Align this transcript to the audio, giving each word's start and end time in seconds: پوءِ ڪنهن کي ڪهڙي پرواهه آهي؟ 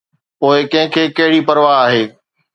پوءِ 0.39 0.57
ڪنهن 0.71 0.89
کي 0.95 1.03
ڪهڙي 1.17 1.39
پرواهه 1.51 1.77
آهي؟ 1.85 2.03